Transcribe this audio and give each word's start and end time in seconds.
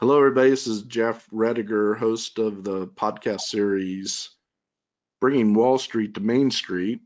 Hello, 0.00 0.16
everybody. 0.16 0.50
This 0.50 0.68
is 0.68 0.82
Jeff 0.82 1.28
Rediger, 1.30 1.98
host 1.98 2.38
of 2.38 2.62
the 2.62 2.86
podcast 2.86 3.40
series 3.40 4.30
Bringing 5.20 5.54
Wall 5.54 5.76
Street 5.76 6.14
to 6.14 6.20
Main 6.20 6.52
Street. 6.52 7.00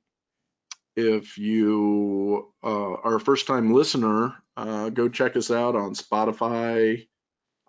If 0.94 1.38
you 1.38 2.52
uh, 2.62 2.92
are 2.92 3.14
a 3.14 3.20
first 3.20 3.46
time 3.46 3.72
listener, 3.72 4.34
uh, 4.58 4.90
go 4.90 5.08
check 5.08 5.38
us 5.38 5.50
out 5.50 5.74
on 5.74 5.94
Spotify, 5.94 7.08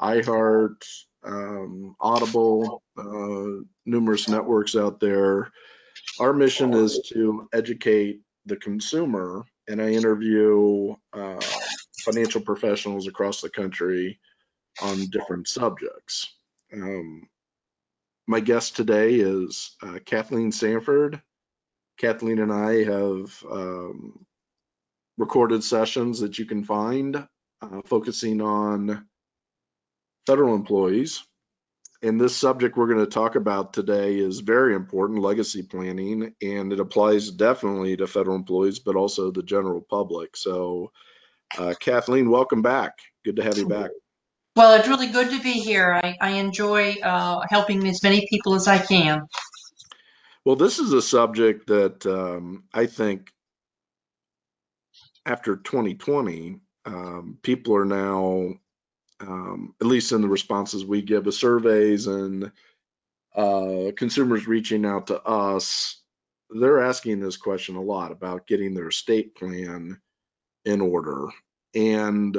iHeart, 0.02 0.86
um, 1.24 1.96
Audible, 2.02 2.84
uh, 2.98 3.64
numerous 3.86 4.28
networks 4.28 4.76
out 4.76 5.00
there. 5.00 5.54
Our 6.20 6.34
mission 6.34 6.74
is 6.74 7.00
to 7.14 7.48
educate 7.54 8.20
the 8.46 8.58
consumer, 8.58 9.46
and 9.70 9.82
I 9.82 9.92
interview 9.92 10.96
uh, 11.14 11.40
financial 12.00 12.42
professionals 12.42 13.08
across 13.08 13.40
the 13.40 13.50
country 13.50 14.20
on 14.82 15.08
different 15.08 15.48
subjects. 15.48 16.34
Um, 16.74 17.28
my 18.28 18.40
guest 18.40 18.76
today 18.76 19.16
is 19.16 19.76
uh, 19.82 20.00
Kathleen 20.06 20.52
Sanford. 20.52 21.22
Kathleen 21.98 22.40
and 22.40 22.52
I 22.52 22.84
have 22.86 23.44
um, 23.50 24.26
recorded 25.18 25.64
sessions 25.64 26.22
that 26.22 26.40
you 26.40 26.46
can 26.46 26.64
find 26.64 27.28
uh, 27.62 27.82
focusing 27.86 28.42
on 28.42 29.06
federal 30.26 30.56
employees. 30.56 31.24
And 32.02 32.20
this 32.20 32.36
subject 32.36 32.76
we're 32.76 32.88
going 32.88 33.06
to 33.06 33.12
talk 33.12 33.36
about 33.36 33.74
today 33.74 34.18
is 34.18 34.40
very 34.40 34.76
important 34.76 35.22
legacy 35.22 35.64
planning, 35.64 36.36
and 36.42 36.74
it 36.74 36.82
applies 36.82 37.32
definitely 37.32 37.96
to 37.98 38.08
federal 38.08 38.36
employees, 38.36 38.80
but 38.80 38.98
also 38.98 39.32
the 39.32 39.44
general 39.44 39.80
public. 39.80 40.36
So, 40.36 40.92
uh, 41.58 41.74
Kathleen, 41.80 42.30
welcome 42.30 42.62
back. 42.62 42.94
Good 43.24 43.38
to 43.38 43.44
have 43.44 43.58
you 43.58 43.68
back. 43.70 43.92
Well, 44.56 44.76
it's 44.76 44.88
really 44.88 45.08
good 45.08 45.32
to 45.32 45.42
be 45.42 45.54
here. 45.54 45.94
I, 45.94 46.16
I 46.22 46.30
enjoy 46.32 46.96
uh, 47.02 47.46
helping 47.50 47.88
as 47.88 48.04
many 48.04 48.28
people 48.30 48.54
as 48.54 48.68
I 48.68 48.78
can. 48.78 49.28
Well, 50.46 50.56
this 50.56 50.78
is 50.78 50.94
a 50.94 51.02
subject 51.02 51.68
that 51.68 52.06
um, 52.06 52.66
I 52.74 52.86
think 52.86 53.32
after 55.26 55.56
2020, 55.56 56.60
um, 56.86 57.38
people 57.42 57.76
are 57.76 57.86
now, 57.86 58.54
um, 59.22 59.74
at 59.82 59.88
least 59.88 60.12
in 60.12 60.22
the 60.22 60.28
responses 60.28 60.86
we 60.86 61.02
give 61.02 61.24
to 61.24 61.32
surveys 61.32 62.08
and 62.08 62.52
uh, 63.36 63.92
consumers 63.96 64.46
reaching 64.48 64.86
out 64.86 65.08
to 65.08 65.22
us, 65.22 66.00
they're 66.50 66.84
asking 66.84 67.20
this 67.20 67.38
question 67.38 67.76
a 67.76 67.82
lot 67.82 68.12
about 68.12 68.46
getting 68.46 68.76
their 68.76 68.90
estate 68.90 69.36
plan 69.36 70.00
in 70.66 70.82
order. 70.82 71.30
And 71.74 72.38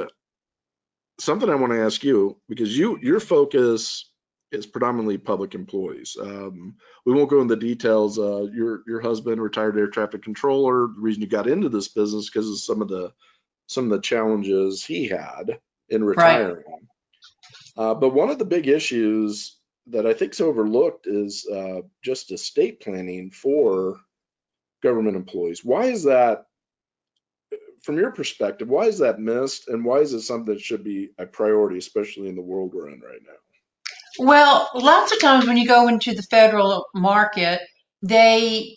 something 1.18 1.48
I 1.48 1.54
want 1.54 1.72
to 1.72 1.82
ask 1.82 2.02
you 2.02 2.36
because 2.48 2.76
you 2.76 2.98
your 3.00 3.20
focus 3.20 4.10
is 4.52 4.66
predominantly 4.66 5.18
public 5.18 5.54
employees. 5.54 6.16
Um, 6.20 6.76
we 7.04 7.12
won't 7.12 7.30
go 7.30 7.40
into 7.40 7.54
the 7.54 7.60
details. 7.60 8.18
Uh, 8.18 8.46
your 8.52 8.82
your 8.86 9.00
husband, 9.00 9.42
retired 9.42 9.76
air 9.76 9.88
traffic 9.88 10.22
controller. 10.22 10.88
The 10.88 11.00
reason 11.00 11.22
you 11.22 11.28
got 11.28 11.48
into 11.48 11.68
this 11.68 11.88
business 11.88 12.30
because 12.30 12.48
of 12.48 12.58
some 12.58 12.82
of 12.82 12.88
the 12.88 13.12
some 13.66 13.84
of 13.84 13.90
the 13.90 14.00
challenges 14.00 14.84
he 14.84 15.08
had 15.08 15.58
in 15.88 16.04
retiring. 16.04 16.64
Right. 16.66 16.82
Uh, 17.76 17.94
but 17.94 18.14
one 18.14 18.30
of 18.30 18.38
the 18.38 18.44
big 18.44 18.68
issues 18.68 19.56
that 19.88 20.06
I 20.06 20.14
think 20.14 20.32
is 20.32 20.40
overlooked 20.40 21.06
is 21.06 21.46
uh, 21.46 21.82
just 22.02 22.32
estate 22.32 22.80
planning 22.80 23.30
for 23.30 24.00
government 24.82 25.16
employees. 25.16 25.64
Why 25.64 25.86
is 25.86 26.04
that 26.04 26.46
from 27.84 27.98
your 27.98 28.12
perspective, 28.12 28.68
why 28.68 28.86
is 28.86 28.98
that 28.98 29.20
missed, 29.20 29.68
and 29.68 29.84
why 29.84 29.98
is 29.98 30.12
it 30.12 30.22
something 30.22 30.54
that 30.54 30.60
should 30.60 30.82
be 30.82 31.10
a 31.18 31.26
priority, 31.26 31.78
especially 31.78 32.28
in 32.28 32.34
the 32.34 32.42
world 32.42 32.72
we're 32.74 32.88
in 32.88 33.00
right 33.00 33.20
now? 33.24 33.34
Well, 34.18 34.70
lots 34.74 35.12
of 35.12 35.20
times 35.20 35.46
when 35.46 35.56
you 35.56 35.66
go 35.66 35.88
into 35.88 36.14
the 36.14 36.22
federal 36.22 36.86
market, 36.94 37.60
they 38.02 38.76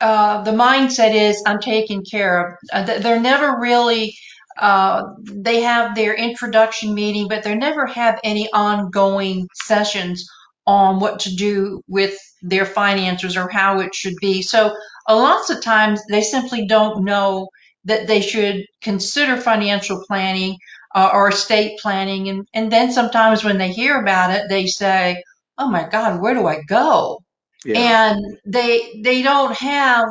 uh, 0.00 0.42
the 0.42 0.50
mindset 0.50 1.14
is 1.14 1.42
I'm 1.46 1.60
taken 1.60 2.02
care 2.02 2.40
of. 2.40 2.56
Uh, 2.72 2.98
they're 2.98 3.20
never 3.20 3.60
really 3.60 4.14
uh, 4.58 5.02
they 5.24 5.62
have 5.62 5.94
their 5.94 6.14
introduction 6.14 6.94
meeting, 6.94 7.28
but 7.28 7.42
they 7.42 7.54
never 7.54 7.86
have 7.86 8.20
any 8.22 8.48
ongoing 8.52 9.48
sessions 9.54 10.28
on 10.66 11.00
what 11.00 11.20
to 11.20 11.34
do 11.34 11.82
with 11.88 12.16
their 12.42 12.64
finances 12.64 13.36
or 13.36 13.48
how 13.48 13.80
it 13.80 13.94
should 13.94 14.14
be. 14.20 14.42
So, 14.42 14.74
uh, 15.08 15.16
lots 15.16 15.50
of 15.50 15.62
times 15.62 16.00
they 16.08 16.22
simply 16.22 16.66
don't 16.66 17.04
know 17.04 17.48
that 17.84 18.06
they 18.06 18.20
should 18.20 18.66
consider 18.80 19.36
financial 19.36 20.02
planning 20.06 20.58
uh, 20.94 21.10
or 21.12 21.28
estate 21.28 21.78
planning. 21.80 22.28
And, 22.28 22.48
and 22.54 22.70
then 22.70 22.92
sometimes 22.92 23.44
when 23.44 23.58
they 23.58 23.72
hear 23.72 24.00
about 24.00 24.30
it, 24.30 24.48
they 24.48 24.66
say, 24.66 25.22
oh 25.58 25.68
my 25.68 25.88
God, 25.88 26.20
where 26.20 26.34
do 26.34 26.46
I 26.46 26.62
go? 26.62 27.20
Yeah. 27.64 28.10
And 28.10 28.38
they, 28.44 29.00
they 29.02 29.22
don't 29.22 29.54
have, 29.56 30.08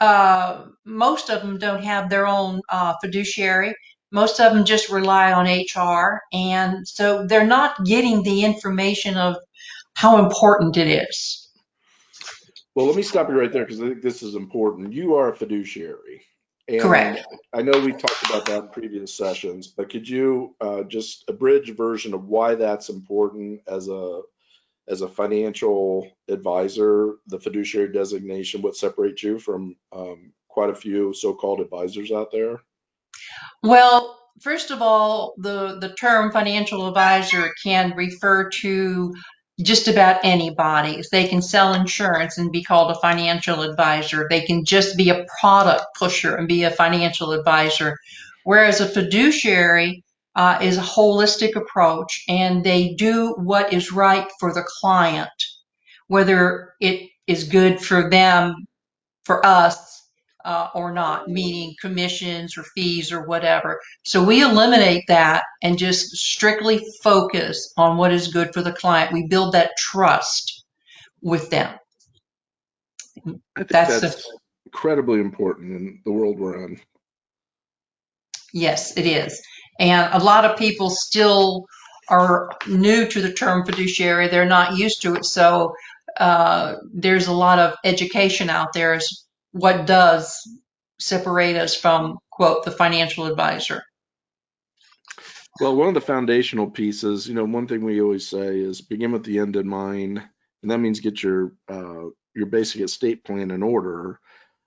uh, 0.00 0.64
most 0.84 1.30
of 1.30 1.42
them 1.42 1.58
don't 1.58 1.82
have 1.82 2.10
their 2.10 2.26
own 2.26 2.60
uh, 2.68 2.94
fiduciary. 3.02 3.74
Most 4.12 4.40
of 4.40 4.52
them 4.52 4.64
just 4.64 4.90
rely 4.90 5.32
on 5.32 5.46
HR. 5.46 6.20
And 6.32 6.86
so 6.86 7.26
they're 7.26 7.46
not 7.46 7.84
getting 7.84 8.22
the 8.22 8.44
information 8.44 9.16
of 9.16 9.36
how 9.94 10.24
important 10.24 10.76
it 10.76 10.86
is. 11.08 11.48
Well, 12.74 12.86
let 12.86 12.96
me 12.96 13.02
stop 13.02 13.30
you 13.30 13.40
right 13.40 13.50
there 13.50 13.64
because 13.64 13.80
I 13.80 13.88
think 13.88 14.02
this 14.02 14.22
is 14.22 14.34
important. 14.34 14.92
You 14.92 15.14
are 15.14 15.30
a 15.30 15.36
fiduciary. 15.36 16.22
And 16.68 16.80
Correct. 16.80 17.24
I 17.52 17.62
know 17.62 17.78
we 17.80 17.92
talked 17.92 18.28
about 18.28 18.46
that 18.46 18.64
in 18.64 18.68
previous 18.70 19.16
sessions, 19.16 19.68
but 19.68 19.88
could 19.88 20.08
you 20.08 20.56
uh, 20.60 20.82
just 20.82 21.24
abridge 21.28 21.70
version 21.76 22.12
of 22.12 22.24
why 22.26 22.56
that's 22.56 22.88
important 22.88 23.60
as 23.68 23.88
a 23.88 24.22
as 24.88 25.00
a 25.00 25.08
financial 25.08 26.10
advisor, 26.28 27.14
the 27.26 27.40
fiduciary 27.40 27.92
designation, 27.92 28.62
what 28.62 28.76
separates 28.76 29.22
you 29.22 29.38
from 29.38 29.76
um, 29.92 30.32
quite 30.48 30.70
a 30.70 30.74
few 30.74 31.12
so-called 31.12 31.60
advisors 31.60 32.12
out 32.12 32.30
there? 32.30 32.60
Well, 33.64 34.16
first 34.42 34.70
of 34.70 34.82
all, 34.82 35.34
the 35.38 35.78
the 35.80 35.94
term 35.94 36.32
financial 36.32 36.88
advisor 36.88 37.52
can 37.64 37.94
refer 37.96 38.50
to 38.60 39.14
just 39.62 39.88
about 39.88 40.20
anybody. 40.24 41.02
They 41.10 41.28
can 41.28 41.40
sell 41.40 41.74
insurance 41.74 42.38
and 42.38 42.52
be 42.52 42.62
called 42.62 42.90
a 42.90 43.00
financial 43.00 43.62
advisor. 43.62 44.26
They 44.28 44.42
can 44.42 44.64
just 44.64 44.96
be 44.96 45.10
a 45.10 45.24
product 45.40 45.86
pusher 45.98 46.36
and 46.36 46.46
be 46.46 46.64
a 46.64 46.70
financial 46.70 47.32
advisor. 47.32 47.98
Whereas 48.44 48.80
a 48.80 48.86
fiduciary 48.86 50.04
uh, 50.34 50.58
is 50.60 50.76
a 50.76 50.82
holistic 50.82 51.56
approach 51.56 52.22
and 52.28 52.62
they 52.62 52.94
do 52.94 53.34
what 53.38 53.72
is 53.72 53.92
right 53.92 54.28
for 54.38 54.52
the 54.52 54.64
client, 54.80 55.30
whether 56.08 56.74
it 56.80 57.08
is 57.26 57.44
good 57.44 57.80
for 57.80 58.10
them, 58.10 58.66
for 59.24 59.44
us, 59.44 60.05
uh, 60.46 60.68
or 60.74 60.92
not, 60.92 61.28
meaning 61.28 61.74
commissions 61.80 62.56
or 62.56 62.62
fees 62.62 63.10
or 63.10 63.26
whatever. 63.26 63.80
So 64.04 64.22
we 64.22 64.42
eliminate 64.42 65.04
that 65.08 65.42
and 65.60 65.76
just 65.76 66.16
strictly 66.16 66.80
focus 67.02 67.72
on 67.76 67.96
what 67.96 68.12
is 68.12 68.28
good 68.28 68.54
for 68.54 68.62
the 68.62 68.72
client. 68.72 69.12
We 69.12 69.26
build 69.26 69.54
that 69.54 69.72
trust 69.76 70.64
with 71.20 71.50
them. 71.50 71.74
I 73.18 73.20
think 73.56 73.68
that's, 73.68 74.00
that's 74.00 74.24
the, 74.24 74.38
incredibly 74.66 75.18
important 75.18 75.72
in 75.72 76.00
the 76.04 76.12
world 76.12 76.38
we're 76.38 76.64
in. 76.64 76.80
Yes, 78.52 78.96
it 78.96 79.04
is. 79.04 79.42
And 79.80 80.14
a 80.14 80.24
lot 80.24 80.44
of 80.44 80.56
people 80.56 80.90
still 80.90 81.66
are 82.08 82.50
new 82.68 83.08
to 83.08 83.20
the 83.20 83.32
term 83.32 83.66
fiduciary. 83.66 84.28
They're 84.28 84.46
not 84.46 84.78
used 84.78 85.02
to 85.02 85.16
it. 85.16 85.24
So 85.24 85.74
uh, 86.20 86.76
there's 86.94 87.26
a 87.26 87.32
lot 87.32 87.58
of 87.58 87.74
education 87.82 88.48
out 88.48 88.72
there 88.72 88.94
as 88.94 89.25
what 89.56 89.86
does 89.86 90.46
separate 90.98 91.56
us 91.56 91.74
from 91.74 92.18
quote 92.30 92.64
the 92.64 92.70
financial 92.70 93.26
advisor? 93.26 93.82
Well 95.60 95.74
one 95.74 95.88
of 95.88 95.94
the 95.94 96.00
foundational 96.00 96.70
pieces 96.70 97.26
you 97.26 97.34
know 97.34 97.44
one 97.44 97.66
thing 97.66 97.84
we 97.84 98.00
always 98.00 98.28
say 98.28 98.58
is 98.58 98.82
begin 98.82 99.12
with 99.12 99.24
the 99.24 99.38
end 99.38 99.56
in 99.56 99.66
mind 99.66 100.22
and 100.62 100.70
that 100.70 100.78
means 100.78 101.00
get 101.00 101.22
your 101.22 101.52
uh, 101.68 102.10
your 102.34 102.46
basic 102.46 102.82
estate 102.82 103.24
plan 103.24 103.50
in 103.50 103.62
order. 103.62 104.20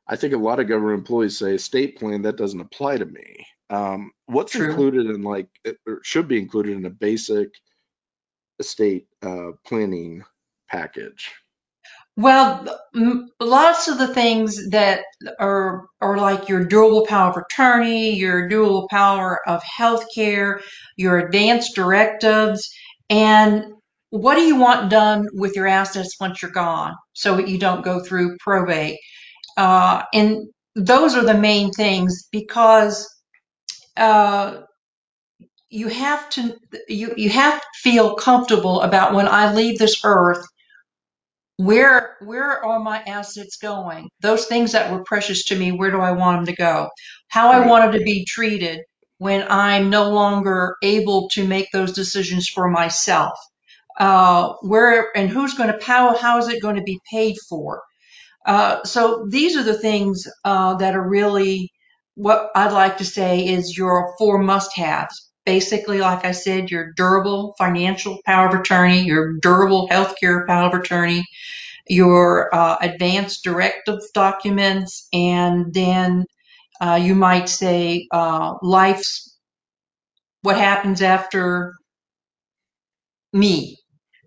I 0.07 0.15
think 0.15 0.33
a 0.33 0.37
lot 0.37 0.59
of 0.59 0.67
government 0.67 0.99
employees 0.99 1.37
say 1.37 1.53
estate 1.53 1.99
plan 1.99 2.23
that 2.23 2.37
doesn't 2.37 2.59
apply 2.59 2.97
to 2.97 3.05
me. 3.05 3.45
Um, 3.69 4.11
what's 4.25 4.53
True. 4.53 4.69
included 4.69 5.05
in 5.05 5.21
like 5.21 5.47
or 5.85 5.99
should 6.03 6.27
be 6.27 6.39
included 6.39 6.77
in 6.77 6.85
a 6.85 6.89
basic 6.89 7.49
estate 8.59 9.07
uh, 9.21 9.51
planning 9.65 10.23
package 10.67 11.31
well, 12.19 12.67
lots 13.39 13.87
of 13.87 13.97
the 13.97 14.13
things 14.13 14.71
that 14.71 15.05
are 15.39 15.85
are 16.01 16.17
like 16.17 16.49
your 16.49 16.65
durable 16.65 17.05
power 17.05 17.29
of 17.29 17.37
attorney, 17.37 18.13
your 18.13 18.49
durable 18.49 18.89
power 18.89 19.39
of 19.47 19.61
healthcare, 19.63 20.61
your 20.97 21.17
advanced 21.17 21.75
directives, 21.75 22.69
and 23.09 23.63
what 24.09 24.35
do 24.35 24.41
you 24.41 24.57
want 24.57 24.91
done 24.91 25.29
with 25.31 25.55
your 25.55 25.65
assets 25.65 26.17
once 26.19 26.41
you're 26.41 26.51
gone, 26.51 26.93
so 27.13 27.37
that 27.37 27.47
you 27.47 27.57
don't 27.57 27.85
go 27.85 28.03
through 28.03 28.35
probate. 28.41 28.99
Uh, 29.55 30.03
and 30.13 30.49
those 30.75 31.15
are 31.15 31.23
the 31.23 31.33
main 31.37 31.71
things 31.71 32.27
because 32.33 33.07
uh, 33.95 34.57
you 35.69 35.87
have 35.87 36.29
to 36.31 36.57
you 36.89 37.13
you 37.15 37.29
have 37.29 37.61
to 37.61 37.67
feel 37.75 38.15
comfortable 38.15 38.81
about 38.81 39.13
when 39.13 39.29
I 39.29 39.53
leave 39.53 39.79
this 39.79 40.01
earth 40.03 40.45
where 41.59 42.17
where 42.21 42.65
are 42.65 42.81
my 42.81 43.03
assets 43.07 43.57
going? 43.59 44.09
Those 44.21 44.47
things 44.47 44.73
that 44.73 44.91
were 44.91 45.05
precious 45.05 45.45
to 45.47 45.57
me 45.57 45.73
where 45.73 45.91
do 45.91 46.01
i 46.01 46.13
want 46.13 46.39
them 46.39 46.47
to 46.47 46.57
go? 46.61 46.89
How 47.29 47.51
i 47.51 47.59
Right. 47.59 47.67
wanted 47.67 47.99
to 47.99 48.05
be 48.05 48.25
treated 48.25 48.81
when 49.19 49.47
i'm 49.51 49.91
no 49.91 50.11
longer 50.11 50.77
able 50.83 51.29
to 51.33 51.47
make 51.47 51.69
those 51.73 51.93
decisions 51.93 52.49
for 52.49 52.69
myself. 52.69 53.39
Uh, 53.99 54.53
where 54.63 55.15
and 55.17 55.29
who's 55.29 55.55
going 55.55 55.71
to 55.77 55.85
how 55.85 56.15
how 56.17 56.39
is 56.39 56.49
it 56.49 56.61
going 56.63 56.77
to 56.77 56.83
be 56.83 56.99
paid 57.11 57.37
for? 57.49 57.83
Uh, 58.45 58.83
so 58.85 59.27
these 59.29 59.57
are 59.57 59.63
the 59.63 59.79
things 59.79 60.27
uh, 60.45 60.75
that 60.77 60.95
are 60.95 61.09
really 61.09 61.71
what 62.15 62.51
i'd 62.55 62.73
like 62.73 62.97
to 62.99 63.05
say 63.05 63.45
is 63.47 63.77
your 63.77 64.15
four 64.19 64.39
must-haves 64.39 65.28
basically 65.49 65.99
like 65.99 66.25
i 66.25 66.31
said 66.31 66.71
your 66.71 66.85
durable 67.01 67.55
financial 67.57 68.19
power 68.25 68.47
of 68.49 68.59
attorney 68.59 68.99
your 69.11 69.23
durable 69.47 69.87
healthcare 69.91 70.45
power 70.47 70.67
of 70.69 70.79
attorney 70.81 71.23
your 71.91 72.53
uh, 72.53 72.77
advanced 72.81 73.43
directive 73.43 73.99
documents, 74.13 75.07
and 75.11 75.73
then 75.73 76.25
uh, 76.79 76.99
you 77.01 77.15
might 77.15 77.49
say 77.49 78.07
uh, 78.11 78.53
life's 78.61 79.35
what 80.43 80.55
happens 80.57 81.01
after 81.01 81.73
me. 83.33 83.77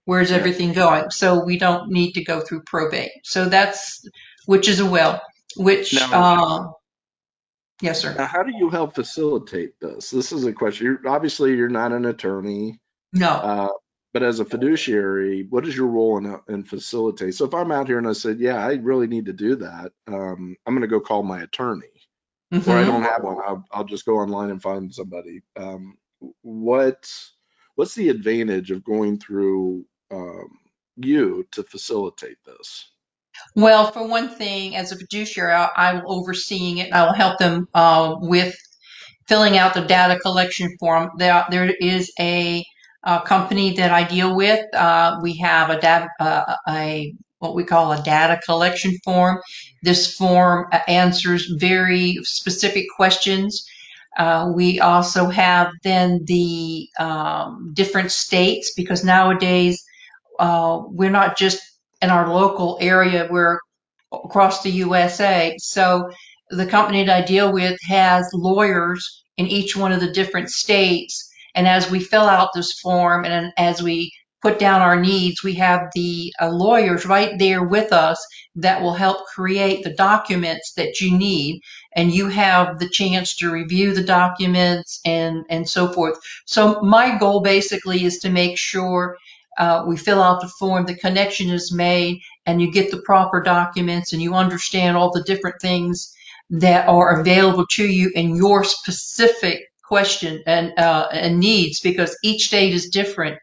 Where's 0.05 0.31
Yeah. 0.31 0.39
everything 0.39 0.73
going? 0.73 1.11
So 1.11 1.45
we 1.45 1.57
don't 1.59 1.91
need 1.91 2.13
to 2.15 2.25
go 2.25 2.41
through 2.41 2.63
probate. 2.67 3.13
So 3.25 3.49
that's 3.49 4.05
which 4.47 4.69
is 4.69 4.81
a 4.81 4.87
will. 4.87 5.21
Which 5.57 5.95
Now- 5.95 6.11
uh, 6.13 6.73
yes, 7.83 8.01
sir. 8.01 8.15
Now, 8.17 8.27
how 8.27 8.43
do 8.43 8.53
you 8.57 8.71
help 8.71 8.95
facilitate 8.95 9.79
this? 9.81 10.11
This 10.11 10.33
is 10.33 10.45
a 10.45 10.53
question. 10.53 10.87
You're, 10.87 11.09
obviously, 11.09 11.55
you're 11.57 11.69
not 11.69 11.93
an 11.93 12.07
attorney, 12.07 12.81
No. 13.13 13.29
uh, 13.29 13.69
but 14.15 14.23
as 14.23 14.41
a 14.41 14.45
fiduciary, 14.45 15.47
what 15.51 15.67
is 15.67 15.77
your 15.77 15.89
role 15.89 16.19
in, 16.19 16.39
in 16.49 16.65
facilitate? 16.65 17.35
So 17.35 17.45
if 17.47 17.55
I'm 17.55 17.73
out 17.73 17.89
here 17.89 17.99
and 17.99 18.09
I 18.09 18.13
said, 18.13 18.39
yeah, 18.41 18.65
I 18.65 18.75
really 18.75 19.07
need 19.07 19.27
to 19.27 19.33
do 19.33 19.57
that, 19.57 19.93
um, 20.07 20.57
I'm 20.67 20.75
going 20.75 20.83
to 20.83 20.87
go 20.89 21.01
call 21.01 21.23
my 21.23 21.43
attorney. 21.43 21.87
or 22.53 22.77
I 22.77 22.83
Mhm. 22.83 22.87
don't 22.87 23.03
have 23.03 23.23
one, 23.23 23.39
I'll, 23.45 23.65
I'll 23.73 23.85
just 23.85 24.05
go 24.05 24.17
online 24.19 24.51
and 24.51 24.63
find 24.63 24.93
somebody. 24.95 25.41
Um, 25.57 25.97
what 26.43 27.11
what's 27.75 27.95
the 27.95 28.11
advantage 28.11 28.71
of 28.71 28.85
going 28.85 29.19
through 29.19 29.87
um, 30.11 30.59
you 30.97 31.47
to 31.53 31.63
facilitate 31.63 32.37
this? 32.45 32.91
Well, 33.55 33.91
for 33.93 34.07
one 34.07 34.29
thing, 34.29 34.77
as 34.77 34.93
a 34.93 34.97
fiduciary, 34.97 35.53
I 35.53 35.69
I 35.77 35.95
will 35.95 36.21
overseeing 36.21 36.79
it. 36.79 36.93
I 36.93 37.05
will 37.05 37.15
help 37.15 37.39
them 37.39 37.69
uh, 37.75 38.17
with 38.21 38.57
filling 39.29 39.59
out 39.59 39.75
the 39.75 39.83
data 39.83 40.19
collection 40.21 40.77
form. 40.79 41.11
There, 41.19 41.45
there 41.51 41.71
is 41.71 42.13
a, 42.19 42.65
company 43.27 43.75
that 43.75 43.91
I 43.91 44.05
deal 44.05 44.37
with. 44.37 44.65
Uh, 44.75 45.19
we 45.23 45.37
have 45.39 45.71
a, 45.71 46.09
uh, 46.21 46.57
a 46.69 47.15
what 47.39 47.55
we 47.57 47.65
call 47.65 47.93
a 47.93 48.03
data 48.03 48.41
collection 48.45 48.97
form. 49.05 49.41
This 49.83 50.15
form 50.15 50.69
uh, 50.73 50.79
answers 50.87 51.47
very 51.59 52.19
specific 52.23 52.87
questions. 52.97 53.67
Uh, 54.17 54.53
we 54.55 54.79
also 54.79 55.29
have 55.29 55.73
then 55.83 56.21
the 56.27 56.89
um, 57.01 57.73
different 57.75 58.13
states 58.13 58.73
because 58.77 59.05
nowadays 59.05 59.83
uh, 60.39 60.83
we're 60.87 61.11
not 61.11 61.37
just 61.37 61.61
in 62.03 62.11
our 62.11 62.29
local 62.29 62.79
area, 62.81 63.29
we're 63.31 63.59
across 64.13 64.63
the 64.63 64.71
USA. 64.71 65.57
So 65.59 66.11
the 66.51 66.67
company 66.67 67.05
that 67.05 67.23
I 67.23 67.25
deal 67.25 67.53
with 67.53 67.79
has 67.89 68.29
lawyers 68.35 69.25
in 69.37 69.47
each 69.47 69.77
one 69.77 69.93
of 69.93 70.01
the 70.01 70.13
different 70.13 70.51
states. 70.51 71.31
And 71.55 71.67
as 71.67 71.91
we 71.91 72.01
fill 72.01 72.23
out 72.23 72.51
this 72.55 72.79
form 72.81 73.25
and 73.25 73.53
as 73.57 73.83
we 73.83 74.13
put 74.43 74.59
down 74.59 74.83
our 74.83 75.01
needs, 75.01 75.45
we 75.45 75.55
have 75.55 75.89
the 75.95 76.33
uh, 76.41 76.51
lawyers 76.51 77.07
right 77.07 77.39
there 77.39 77.63
with 77.63 77.93
us 77.93 78.27
that 78.57 78.83
will 78.83 78.95
help 78.95 79.25
create 79.27 79.85
the 79.85 79.95
documents 79.95 80.73
that 80.77 81.01
you 81.01 81.17
need. 81.17 81.61
And 81.95 82.13
you 82.13 82.29
have 82.29 82.79
the 82.79 82.89
chance 82.89 83.37
to 83.37 83.51
review 83.51 83.95
the 83.95 84.03
documents 84.03 85.01
and, 85.05 85.45
and 85.49 85.69
so 85.69 85.93
forth. 85.93 86.19
So 86.45 86.81
my 86.81 87.17
goal 87.17 87.41
basically 87.41 88.05
is 88.05 88.19
to 88.19 88.31
make 88.31 88.59
sure 88.59 89.17
uh, 89.59 89.85
we 89.87 89.97
fill 89.97 90.23
out 90.23 90.41
the 90.41 90.49
form, 90.49 90.87
the 90.87 90.95
connection 90.95 91.51
is 91.51 91.73
made, 91.73 92.21
and 92.47 92.61
you 92.61 92.73
get 92.73 92.91
the 92.91 93.03
proper 93.03 93.43
documents 93.43 94.13
and 94.13 94.23
you 94.23 94.35
understand 94.35 94.97
all 94.97 95.11
the 95.11 95.23
different 95.23 95.61
things 95.61 96.15
that 96.51 96.89
are 96.89 97.21
available 97.21 97.67
to 97.67 97.85
you 97.87 98.11
in 98.15 98.37
your 98.37 98.65
specific 98.65 99.61
question 99.83 100.43
and 100.47 100.79
uh, 100.79 101.09
and 101.13 101.39
needs 101.39 101.81
because 101.81 102.17
each 102.23 102.47
state 102.47 102.73
is 102.75 102.89
different. 102.89 103.39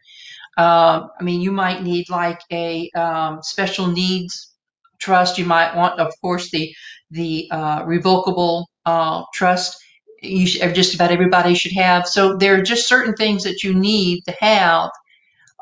Uh, 0.56 1.06
I 1.18 1.22
mean, 1.22 1.40
you 1.40 1.52
might 1.52 1.82
need 1.82 2.10
like 2.10 2.40
a 2.52 2.90
um, 2.90 3.42
special 3.42 3.86
needs 3.86 4.52
trust. 4.98 5.38
You 5.38 5.44
might 5.44 5.76
want, 5.76 6.00
of 6.00 6.12
course, 6.20 6.50
the 6.50 6.74
the 7.10 7.48
uh, 7.50 7.82
revocable 7.86 8.68
uh, 8.84 9.22
trust. 9.32 9.76
You 10.22 10.46
should, 10.46 10.74
just 10.74 10.94
about 10.94 11.12
everybody 11.12 11.54
should 11.54 11.72
have. 11.72 12.06
So 12.06 12.36
there 12.36 12.56
are 12.56 12.62
just 12.62 12.88
certain 12.88 13.14
things 13.14 13.44
that 13.44 13.62
you 13.64 13.74
need 13.74 14.22
to 14.26 14.34
have 14.40 14.90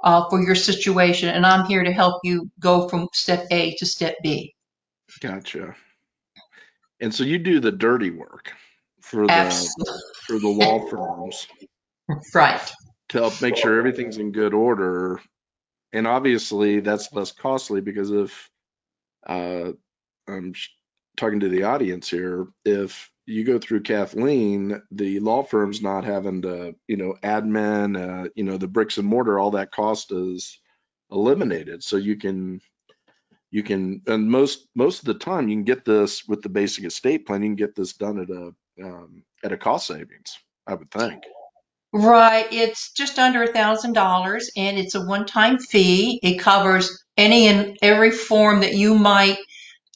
uh, 0.04 0.28
for 0.28 0.42
your 0.42 0.54
situation, 0.54 1.28
and 1.28 1.44
I'm 1.44 1.66
here 1.66 1.84
to 1.84 1.92
help 1.92 2.20
you 2.24 2.50
go 2.60 2.88
from 2.88 3.08
step 3.12 3.46
A 3.50 3.74
to 3.76 3.86
step 3.86 4.16
B. 4.22 4.54
Gotcha. 5.20 5.74
And 7.00 7.14
so 7.14 7.24
you 7.24 7.38
do 7.38 7.60
the 7.60 7.72
dirty 7.72 8.10
work 8.10 8.52
for 9.00 9.26
the 9.26 9.32
Absolutely. 9.32 10.02
for 10.26 10.38
the 10.38 10.48
law 10.48 10.88
firms 10.88 11.46
Right. 12.34 12.72
to 13.10 13.18
help 13.18 13.40
make 13.40 13.56
sure 13.56 13.78
everything's 13.78 14.18
in 14.18 14.32
good 14.32 14.54
order. 14.54 15.20
And 15.92 16.06
obviously, 16.06 16.80
that's 16.80 17.12
less 17.12 17.32
costly 17.32 17.80
because 17.80 18.10
if 18.10 18.50
uh, 19.26 19.72
I'm 20.28 20.54
talking 21.16 21.40
to 21.40 21.48
the 21.48 21.64
audience 21.64 22.10
here, 22.10 22.48
if 22.64 23.10
you 23.28 23.44
go 23.44 23.58
through 23.58 23.82
Kathleen, 23.82 24.82
the 24.90 25.20
law 25.20 25.42
firm's 25.42 25.82
not 25.82 26.04
having 26.04 26.42
to, 26.42 26.74
you 26.86 26.96
know, 26.96 27.14
admin, 27.22 27.96
uh, 28.26 28.28
you 28.34 28.44
know, 28.44 28.56
the 28.56 28.66
bricks 28.66 28.96
and 28.96 29.06
mortar, 29.06 29.38
all 29.38 29.52
that 29.52 29.70
cost 29.70 30.12
is 30.12 30.58
eliminated. 31.10 31.84
So 31.84 31.96
you 31.96 32.16
can, 32.16 32.60
you 33.50 33.62
can, 33.62 34.02
and 34.06 34.30
most 34.30 34.66
most 34.74 35.00
of 35.00 35.04
the 35.04 35.14
time, 35.14 35.48
you 35.48 35.56
can 35.56 35.64
get 35.64 35.84
this 35.84 36.26
with 36.26 36.42
the 36.42 36.48
basic 36.48 36.84
estate 36.84 37.26
plan. 37.26 37.42
You 37.42 37.48
can 37.48 37.56
get 37.56 37.76
this 37.76 37.92
done 37.92 38.18
at 38.18 38.30
a 38.30 38.52
um, 38.82 39.24
at 39.44 39.52
a 39.52 39.58
cost 39.58 39.86
savings, 39.86 40.38
I 40.66 40.74
would 40.74 40.90
think. 40.90 41.22
Right. 41.92 42.46
It's 42.52 42.92
just 42.92 43.18
under 43.18 43.42
a 43.42 43.52
thousand 43.52 43.94
dollars 43.94 44.50
and 44.56 44.78
it's 44.78 44.94
a 44.94 45.04
one-time 45.04 45.58
fee. 45.58 46.20
It 46.22 46.38
covers 46.38 47.02
any 47.16 47.48
and 47.48 47.78
every 47.80 48.10
form 48.10 48.60
that 48.60 48.74
you 48.74 48.94
might 48.94 49.38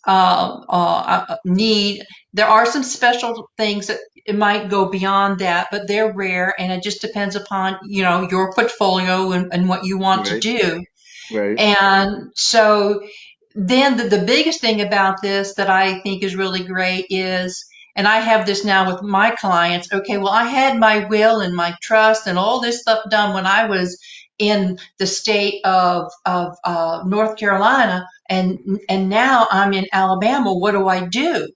uh, 0.07 0.61
uh, 0.69 1.25
uh, 1.29 1.37
need. 1.45 2.03
There 2.33 2.47
are 2.47 2.67
some 2.67 2.83
special 2.83 3.51
things 3.57 3.89
that 3.89 3.99
it 4.25 4.37
might 4.37 4.71
go 4.71 4.89
beyond 4.89 5.41
that, 5.41 5.69
but 5.71 5.89
they're 5.89 6.13
rare 6.13 6.55
and 6.59 6.73
it 6.73 6.83
just 6.83 7.01
depends 7.01 7.37
upon, 7.37 7.79
you 7.85 8.03
know, 8.03 8.29
your 8.31 8.53
portfolio 8.53 9.33
and, 9.33 9.53
and 9.53 9.69
what 9.69 9.85
you 9.85 9.99
want 9.99 10.27
to 10.27 10.41
do. 10.41 10.85
Right. 11.33 11.59
And 11.59 12.33
so 12.35 13.07
then 13.55 13.97
the, 13.97 14.05
the 14.05 14.25
biggest 14.25 14.61
thing 14.61 14.81
about 14.81 15.23
this 15.23 15.55
that 15.55 15.69
I 15.69 16.01
think 16.01 16.23
is 16.23 16.37
really 16.37 16.65
great 16.65 17.07
is, 17.11 17.67
and 17.95 18.09
I 18.09 18.21
have 18.21 18.47
this 18.47 18.65
now 18.65 18.91
with 18.91 19.03
my 19.03 19.33
clients. 19.33 19.93
Okay, 19.93 20.17
well, 20.17 20.33
I 20.33 20.45
had 20.45 20.79
my 20.79 21.05
will 21.05 21.41
and 21.41 21.55
my 21.55 21.75
trust 21.83 22.27
and 22.27 22.39
all 22.39 22.61
this 22.61 22.81
stuff 22.81 23.11
done 23.11 23.35
when 23.35 23.45
I 23.45 23.67
was 23.67 23.99
in 24.39 24.79
the 24.99 25.07
state 25.07 25.61
of 25.65 26.11
of 26.27 26.57
uh, 26.65 27.03
North 27.07 27.37
Carolina, 27.37 28.07
and 28.29 28.81
and 28.89 29.09
now 29.09 29.47
I'm 29.51 29.73
in 29.73 29.87
Alabama. 29.93 30.55
What 30.55 30.73
do 30.73 30.89
I 30.89 31.07
do? 31.07 31.49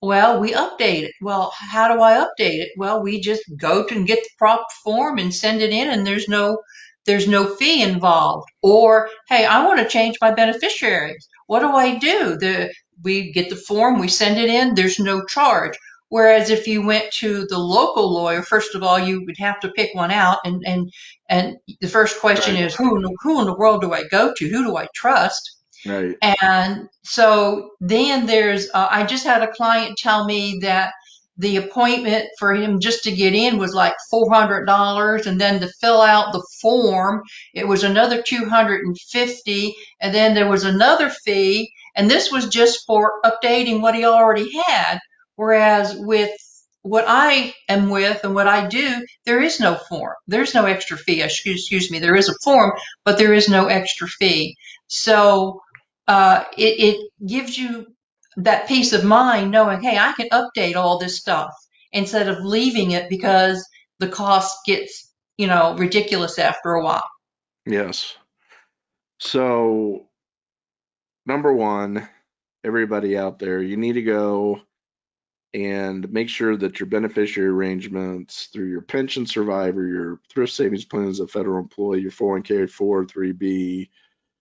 Well, 0.00 0.40
we 0.40 0.52
update 0.52 1.02
it. 1.04 1.12
Well, 1.20 1.52
how 1.56 1.94
do 1.94 2.02
I 2.02 2.14
update 2.14 2.60
it? 2.60 2.70
Well, 2.76 3.02
we 3.02 3.20
just 3.20 3.42
go 3.56 3.86
to 3.86 3.94
and 3.94 4.06
get 4.06 4.22
the 4.22 4.30
prop 4.38 4.66
form 4.84 5.18
and 5.18 5.32
send 5.32 5.62
it 5.62 5.70
in, 5.70 5.88
and 5.90 6.06
there's 6.06 6.28
no 6.28 6.58
there's 7.06 7.28
no 7.28 7.54
fee 7.56 7.82
involved. 7.82 8.48
Or, 8.62 9.08
hey, 9.28 9.44
I 9.44 9.64
want 9.66 9.80
to 9.80 9.88
change 9.88 10.16
my 10.20 10.32
beneficiaries. 10.32 11.28
What 11.46 11.60
do 11.60 11.68
I 11.68 11.96
do? 11.98 12.36
The 12.36 12.72
we 13.02 13.32
get 13.32 13.50
the 13.50 13.56
form, 13.56 13.98
we 13.98 14.08
send 14.08 14.38
it 14.38 14.48
in, 14.48 14.74
there's 14.74 14.98
no 14.98 15.24
charge. 15.24 15.76
Whereas 16.12 16.50
if 16.50 16.66
you 16.66 16.84
went 16.84 17.10
to 17.14 17.46
the 17.46 17.56
local 17.56 18.12
lawyer, 18.12 18.42
first 18.42 18.74
of 18.74 18.82
all, 18.82 18.98
you 18.98 19.24
would 19.24 19.38
have 19.38 19.58
to 19.60 19.70
pick 19.70 19.94
one 19.94 20.10
out, 20.10 20.40
and 20.44 20.62
and 20.66 20.92
and 21.26 21.56
the 21.80 21.88
first 21.88 22.20
question 22.20 22.56
Right. 22.56 22.64
is 22.64 22.74
who 22.74 22.96
in 22.96 23.02
the, 23.02 23.16
who 23.22 23.40
in 23.40 23.46
the 23.46 23.56
world 23.56 23.80
do 23.80 23.94
I 23.94 24.02
go 24.10 24.34
to? 24.36 24.48
Who 24.50 24.62
do 24.62 24.76
I 24.76 24.88
trust? 24.94 25.56
Right. 25.86 26.14
And 26.20 26.90
so 27.02 27.70
then 27.80 28.26
there's, 28.26 28.68
uh, 28.74 28.88
I 28.90 29.06
just 29.06 29.24
had 29.24 29.42
a 29.42 29.52
client 29.52 29.96
tell 29.96 30.26
me 30.26 30.58
that 30.60 30.92
the 31.38 31.56
appointment 31.56 32.26
for 32.38 32.52
him 32.52 32.78
just 32.78 33.04
to 33.04 33.16
get 33.16 33.32
in 33.32 33.56
was 33.56 33.72
like 33.72 33.94
$400 34.12 35.26
and 35.26 35.40
then 35.40 35.60
to 35.60 35.72
fill 35.80 36.02
out 36.02 36.34
the 36.34 36.46
form, 36.60 37.22
it 37.54 37.66
was 37.66 37.84
another 37.84 38.20
250 38.20 39.74
and 40.02 40.14
then 40.14 40.34
there 40.34 40.50
was 40.50 40.64
another 40.64 41.08
fee 41.08 41.72
and 41.96 42.10
this 42.10 42.30
was 42.30 42.48
just 42.48 42.84
for 42.86 43.14
updating 43.24 43.80
what 43.80 43.94
he 43.94 44.04
already 44.04 44.52
had. 44.66 44.98
Whereas 45.36 45.94
with 45.96 46.30
what 46.82 47.04
I 47.06 47.54
am 47.68 47.90
with 47.90 48.24
and 48.24 48.34
what 48.34 48.48
I 48.48 48.66
do, 48.66 49.06
there 49.24 49.40
is 49.40 49.60
no 49.60 49.76
form. 49.76 50.14
There's 50.26 50.54
no 50.54 50.66
extra 50.66 50.96
fee. 50.96 51.22
Excuse, 51.22 51.90
me. 51.90 52.00
There 52.00 52.16
is 52.16 52.28
a 52.28 52.38
form, 52.42 52.72
but 53.04 53.18
there 53.18 53.32
is 53.32 53.48
no 53.48 53.66
extra 53.66 54.08
fee. 54.08 54.56
So 54.88 55.62
uh, 56.08 56.44
it, 56.58 56.96
it 56.96 57.10
gives 57.26 57.56
you 57.56 57.86
that 58.36 58.66
peace 58.66 58.92
of 58.92 59.04
mind 59.04 59.50
knowing, 59.50 59.82
hey, 59.82 59.96
I 59.96 60.12
can 60.12 60.28
update 60.30 60.76
all 60.76 60.98
this 60.98 61.18
stuff 61.18 61.52
instead 61.92 62.28
of 62.28 62.44
leaving 62.44 62.90
it 62.90 63.08
because 63.08 63.64
the 64.00 64.08
cost 64.08 64.58
gets, 64.66 65.12
you 65.36 65.46
know, 65.46 65.76
ridiculous 65.76 66.38
after 66.38 66.72
a 66.72 66.82
while. 66.82 67.08
Yes. 67.64 68.16
So, 69.20 70.06
number 71.26 71.52
one, 71.52 72.08
everybody 72.64 73.16
out 73.16 73.38
there, 73.38 73.62
you 73.62 73.76
need 73.76 73.92
to 73.92 74.02
go 74.02 74.60
and 75.54 76.10
make 76.10 76.28
sure 76.28 76.56
that 76.56 76.80
your 76.80 76.86
beneficiary 76.88 77.48
arrangements 77.50 78.46
through 78.46 78.68
your 78.68 78.80
pension 78.80 79.26
survivor, 79.26 79.86
your 79.86 80.20
thrift 80.30 80.52
savings 80.52 80.84
plan 80.84 81.08
as 81.08 81.20
a 81.20 81.26
federal 81.26 81.58
employee, 81.58 82.00
your 82.00 82.10
401k, 82.10 82.70
403b, 82.70 83.90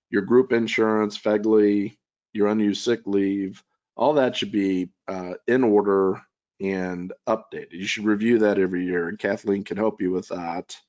your 0.09 0.21
group 0.21 0.53
insurance, 0.53 1.17
FEGLI, 1.17 1.97
your 2.33 2.47
unused 2.47 2.83
sick 2.83 3.01
leave, 3.05 3.61
all 3.97 4.13
that 4.13 4.35
should 4.37 4.51
be 4.51 4.89
uh, 5.07 5.33
in 5.47 5.63
order 5.63 6.21
and 6.61 7.11
updated. 7.27 7.71
You 7.71 7.85
should 7.85 8.05
review 8.05 8.39
that 8.39 8.59
every 8.59 8.85
year, 8.85 9.09
and 9.09 9.19
Kathleen 9.19 9.63
can 9.63 9.77
help 9.77 10.01
you 10.01 10.11
with 10.11 10.29
that. 10.29 10.79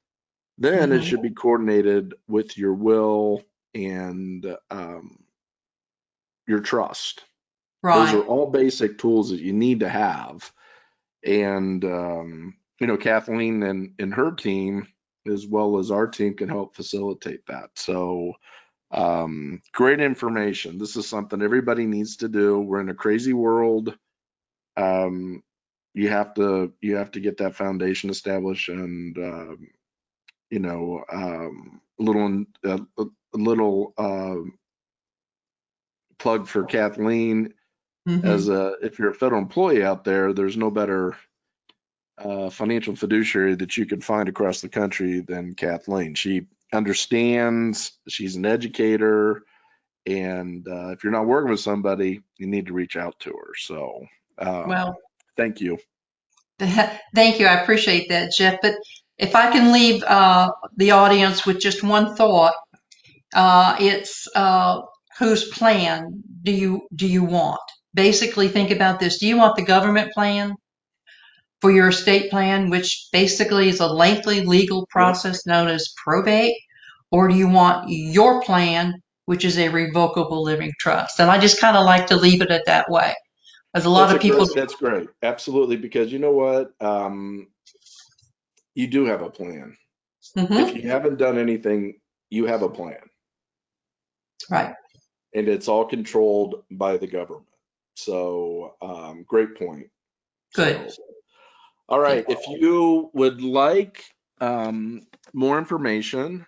Then 0.58 0.92
it 0.92 1.00
Mhm. 1.00 1.04
should 1.04 1.22
be 1.22 1.30
coordinated 1.30 2.14
with 2.28 2.56
your 2.56 2.74
will 2.74 3.42
and 3.74 4.56
um, 4.70 5.24
your 6.46 6.60
trust. 6.60 7.24
Those 7.82 8.14
are 8.14 8.24
all 8.24 8.50
basic 8.50 8.98
tools 8.98 9.30
that 9.30 9.40
you 9.40 9.52
need 9.52 9.80
to 9.80 9.88
have. 9.88 10.50
And, 11.24 11.84
um, 11.84 12.54
you 12.80 12.86
know, 12.86 12.96
Kathleen 12.96 13.62
and, 13.62 13.94
and 13.98 14.14
her 14.14 14.32
team, 14.32 14.88
as 15.26 15.46
well 15.46 15.78
as 15.78 15.90
our 15.90 16.06
team, 16.06 16.34
can 16.34 16.48
help 16.48 16.74
facilitate 16.74 17.46
that. 17.46 17.70
So, 17.76 18.34
um, 18.92 19.62
great 19.72 20.00
information. 20.00 20.78
This 20.78 20.96
is 20.96 21.08
something 21.08 21.40
everybody 21.40 21.86
needs 21.86 22.18
to 22.18 22.28
do. 22.28 22.60
We're 22.60 22.80
in 22.80 22.88
a 22.88 22.94
crazy 22.94 23.32
world. 23.32 23.96
Um, 24.76 25.42
you 25.94 26.08
have 26.08 26.34
to 26.34 26.72
you 26.80 26.96
have 26.96 27.10
to 27.12 27.20
get 27.20 27.38
that 27.38 27.54
foundation 27.54 28.10
established 28.10 28.68
and 28.68 29.16
um, 29.18 29.68
you 30.50 30.58
know 30.58 31.04
um, 31.12 31.80
a 32.00 32.02
little 32.02 32.44
a, 32.64 32.80
a 32.98 33.06
little 33.34 33.92
um 33.98 34.58
plug 36.18 36.46
for 36.46 36.64
Kathleen 36.64 37.52
Mhm. 38.08 38.24
as 38.24 38.48
a 38.48 38.74
if 38.82 38.98
you're 38.98 39.10
a 39.10 39.14
federal 39.14 39.40
employee 39.40 39.84
out 39.84 40.04
there, 40.04 40.32
there's 40.32 40.56
no 40.56 40.70
better 40.70 41.16
uh, 42.18 42.50
financial 42.50 42.96
fiduciary 42.96 43.54
that 43.56 43.76
you 43.76 43.86
can 43.86 44.00
find 44.00 44.28
across 44.28 44.60
the 44.60 44.68
country 44.68 45.20
than 45.20 45.54
Kathleen. 45.54 46.14
She 46.14 46.46
understands. 46.72 47.92
She's 48.08 48.36
an 48.36 48.46
educator, 48.46 49.44
and 50.06 50.66
uh, 50.66 50.90
if 50.90 51.04
you're 51.04 51.12
not 51.12 51.26
working 51.26 51.50
with 51.50 51.60
somebody, 51.60 52.22
you 52.38 52.46
need 52.46 52.66
to 52.66 52.72
reach 52.72 52.96
out 52.96 53.18
to 53.20 53.30
her. 53.30 53.52
So, 53.56 54.06
um, 54.38 54.68
Well, 54.68 54.96
thank 55.36 55.60
you. 55.60 55.78
Thank 56.58 57.40
you. 57.40 57.46
I 57.46 57.60
appreciate 57.62 58.08
that, 58.10 58.32
Jeff. 58.36 58.58
But 58.62 58.74
if 59.18 59.34
I 59.34 59.50
can 59.50 59.72
leave 59.72 60.02
uh, 60.02 60.50
the 60.76 60.92
audience 60.92 61.44
with 61.44 61.60
just 61.60 61.82
one 61.82 62.14
thought, 62.14 62.54
uh, 63.34 63.76
it's 63.80 64.28
uh, 64.34 64.82
whose 65.18 65.48
plan 65.48 66.22
do 66.42 66.52
you 66.52 66.86
do 66.94 67.06
you 67.06 67.24
want? 67.24 67.60
Basically, 67.94 68.48
think 68.48 68.70
about 68.70 69.00
this: 69.00 69.18
Do 69.18 69.26
you 69.26 69.36
want 69.36 69.56
the 69.56 69.64
government 69.64 70.12
plan 70.12 70.54
for 71.60 71.70
your 71.70 71.88
estate 71.88 72.30
plan, 72.30 72.70
which 72.70 73.08
basically 73.12 73.68
is 73.68 73.80
a 73.80 73.86
lengthy 73.86 74.44
legal 74.44 74.86
process 74.86 75.46
known 75.46 75.68
as 75.68 75.92
probate, 76.02 76.56
or 77.10 77.28
do 77.28 77.36
you 77.36 77.48
want 77.48 77.88
your 77.88 78.42
plan, 78.42 78.94
which 79.26 79.44
is 79.44 79.58
a 79.58 79.68
revocable 79.68 80.42
living 80.42 80.72
trust? 80.80 81.20
And 81.20 81.30
I 81.30 81.38
just 81.38 81.60
kind 81.60 81.76
of 81.76 81.84
like 81.84 82.06
to 82.08 82.16
leave 82.16 82.40
it 82.42 82.50
at 82.50 82.66
that 82.66 82.90
way. 82.90 83.14
As 83.74 83.84
a 83.84 83.90
lot 83.90 84.08
That's 84.08 84.12
of 84.12 84.16
a 84.16 84.28
great- 84.28 84.40
people, 84.40 84.54
that's 84.54 84.74
great. 84.74 85.08
Absolutely, 85.22 85.76
because 85.76 86.12
you 86.12 86.18
know 86.18 86.32
what? 86.32 86.72
Um, 86.80 87.48
you 88.74 88.86
do 88.86 89.04
have 89.06 89.22
a 89.22 89.30
plan. 89.30 89.76
Mhm, 90.36 90.68
If 90.68 90.74
you 90.76 90.88
haven't 90.88 91.18
done 91.18 91.38
anything, 91.38 92.00
you 92.30 92.46
have 92.46 92.62
a 92.62 92.68
plan, 92.68 93.00
right? 94.50 94.74
and 95.34 95.48
it's 95.48 95.68
all 95.68 95.84
controlled 95.86 96.64
by 96.70 96.96
the 96.96 97.06
government. 97.06 97.46
So, 97.94 98.74
um, 98.80 99.24
great 99.26 99.56
point. 99.56 99.88
Good. 100.54 100.90
So, 100.90 101.02
all 101.88 102.00
right. 102.00 102.24
If 102.28 102.46
you 102.48 103.10
would 103.12 103.42
like 103.42 104.04
um, 104.40 105.02
more 105.32 105.58
information, 105.58 106.46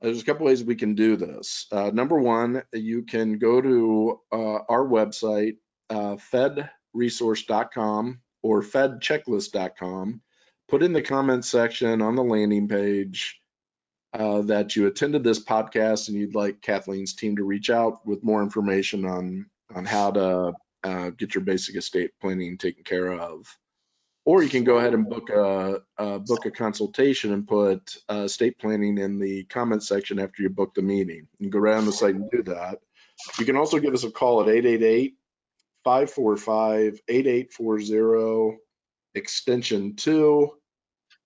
there's 0.00 0.22
a 0.22 0.24
couple 0.24 0.46
ways 0.46 0.62
we 0.62 0.76
can 0.76 0.94
do 0.94 1.16
this. 1.16 1.66
Uh, 1.72 1.90
number 1.92 2.18
one, 2.18 2.62
you 2.72 3.02
can 3.02 3.38
go 3.38 3.60
to 3.60 4.20
uh, 4.32 4.58
our 4.68 4.86
website, 4.86 5.56
uh, 5.90 6.16
fedresource.com 6.32 8.20
or 8.42 8.62
fedchecklist.com. 8.62 10.20
Put 10.68 10.82
in 10.82 10.92
the 10.92 11.02
comments 11.02 11.48
section 11.48 12.02
on 12.02 12.16
the 12.16 12.24
landing 12.24 12.68
page 12.68 13.40
uh, 14.12 14.42
that 14.42 14.76
you 14.76 14.86
attended 14.86 15.22
this 15.22 15.42
podcast 15.42 16.08
and 16.08 16.16
you'd 16.16 16.34
like 16.34 16.60
Kathleen's 16.60 17.14
team 17.14 17.36
to 17.36 17.44
reach 17.44 17.70
out 17.70 18.06
with 18.06 18.24
more 18.24 18.42
information 18.42 19.04
on 19.04 19.46
on 19.74 19.84
how 19.84 20.12
to 20.12 20.52
uh, 20.84 21.10
get 21.10 21.34
your 21.34 21.44
basic 21.44 21.76
estate 21.76 22.12
planning 22.20 22.56
taken 22.58 22.84
care 22.84 23.12
of. 23.12 23.46
Or 24.24 24.42
you 24.42 24.48
can 24.48 24.64
go 24.64 24.78
ahead 24.78 24.94
and 24.94 25.08
book 25.08 25.30
a, 25.30 25.82
book 26.18 26.46
a 26.46 26.50
consultation 26.50 27.32
and 27.32 27.46
put 27.46 27.96
uh, 28.10 28.24
estate 28.24 28.58
planning 28.58 28.98
in 28.98 29.20
the 29.20 29.44
comment 29.44 29.84
section 29.84 30.18
after 30.18 30.42
you 30.42 30.50
book 30.50 30.74
the 30.74 30.82
meeting. 30.82 31.28
You 31.38 31.44
can 31.44 31.50
go 31.50 31.60
around 31.60 31.86
the 31.86 31.92
site 31.92 32.16
and 32.16 32.28
do 32.30 32.42
that. 32.44 32.80
You 33.38 33.44
can 33.44 33.56
also 33.56 33.78
give 33.78 33.94
us 33.94 34.04
a 34.04 34.10
call 34.10 34.42
at 34.42 34.48
888-545-8840, 35.86 38.56
extension 39.14 39.94
two. 39.94 40.50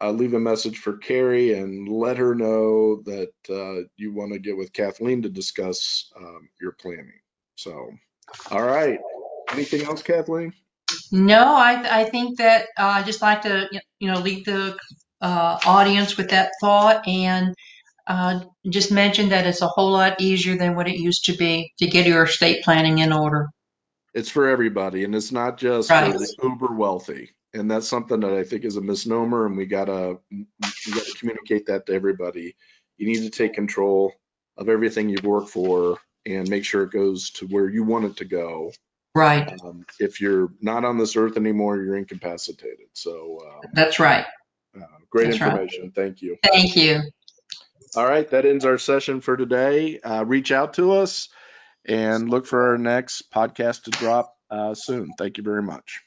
Uh, 0.03 0.13
leave 0.13 0.33
a 0.33 0.41
message 0.41 0.79
for 0.79 0.97
Carrie 0.97 1.53
and 1.53 1.87
let 1.87 2.17
her 2.17 2.35
know 2.35 3.03
that 3.05 3.33
uh, 3.51 3.83
you 3.97 4.15
want 4.15 4.33
to 4.33 4.39
get 4.39 4.57
with 4.57 4.73
Kathleen 4.73 5.21
to 5.23 5.29
discuss 5.29 6.11
um, 6.17 6.49
your 6.59 6.73
planning. 6.73 7.13
So, 7.57 7.91
all 8.51 8.63
right. 8.63 8.99
Anything 9.53 9.83
else, 9.83 10.03
Kathleen? 10.03 10.53
No, 11.13 11.55
I, 11.57 12.03
I 12.03 12.05
think 12.05 12.39
that 12.39 12.67
uh, 12.79 12.85
I 12.85 13.03
just 13.03 13.23
like 13.23 13.43
to, 13.43 13.69
you 13.99 14.11
know, 14.13 14.21
leave 14.21 14.45
the 14.45 14.77
uh, 15.21 15.59
audience 15.67 16.17
with 16.17 16.31
that 16.31 16.53
thought 16.61 17.07
and 17.07 17.55
uh, 18.07 18.41
just 18.69 18.93
mention 18.93 19.31
that 19.31 19.47
it's 19.47 19.63
a 19.63 19.69
whole 19.69 19.93
lot 19.93 20.21
easier 20.21 20.57
than 20.57 20.75
what 20.77 20.89
it 20.89 20.99
used 20.99 21.27
to 21.27 21.37
be 21.37 21.73
to 21.79 21.87
get 21.87 22.07
your 22.07 22.25
estate 22.25 22.65
planning 22.65 22.99
in 22.99 23.13
order. 23.13 23.49
It's 24.15 24.31
for 24.31 24.49
everybody, 24.49 25.05
and 25.05 25.15
it's 25.15 25.33
not 25.33 25.59
just 25.59 25.91
Right. 25.91 26.13
for 26.13 26.19
the 26.19 26.35
uber 26.43 26.75
wealthy. 26.75 27.31
And 27.55 27.71
that's 27.71 27.89
something 27.89 28.21
that 28.21 28.33
I 28.33 28.45
think 28.45 28.65
is 28.65 28.77
a 28.77 28.81
misnomer, 28.81 29.47
and 29.47 29.57
we 29.57 29.67
gotta 29.67 30.19
we 30.31 30.93
gotta 30.93 31.15
communicate 31.19 31.67
that 31.67 31.87
to 31.87 31.93
everybody. 31.95 32.57
You 32.97 33.07
need 33.07 33.23
to 33.23 33.31
take 33.31 33.55
control 33.55 34.13
of 34.57 34.69
everything 34.69 35.09
you've 35.09 35.25
worked 35.25 35.51
for 35.51 35.99
and 36.35 36.49
make 36.49 36.65
sure 36.65 36.83
it 36.83 36.91
goes 36.91 37.31
to 37.31 37.47
where 37.47 37.69
you 37.69 37.85
want 37.85 38.05
it 38.05 38.17
to 38.19 38.25
go. 38.25 38.73
Right. 39.15 39.53
Um, 39.65 39.85
if 39.99 40.21
you're 40.21 40.51
not 40.61 40.85
on 40.85 40.99
this 40.99 41.17
earth 41.17 41.37
anymore, 41.37 41.77
you're 41.79 41.97
incapacitated. 41.97 42.87
So, 42.93 43.39
uh, 43.45 43.67
That's 43.73 43.99
right. 43.99 44.25
uh, 44.77 44.85
great 45.11 45.29
That's 45.29 45.41
right. 45.41 45.53
information. 45.53 45.91
Thank 45.91 46.23
you. 46.23 46.37
Thank 46.45 46.77
you. 46.77 47.01
All 47.97 48.07
right, 48.07 48.29
that 48.31 48.47
ends 48.47 48.65
our 48.65 48.79
session 48.79 49.21
for 49.21 49.37
today. 49.37 49.99
Uh, 49.99 50.25
reach 50.25 50.53
out 50.53 50.75
to 50.75 50.93
us 50.93 51.29
and 51.85 52.29
look 52.29 52.47
for 52.47 52.69
our 52.69 52.79
next 52.79 53.33
podcast 53.33 53.85
to 53.85 53.91
drop 53.91 54.37
uh, 54.49 54.75
soon. 54.75 55.13
Thank 55.19 55.39
you 55.39 55.43
very 55.43 55.63
much. 55.63 56.01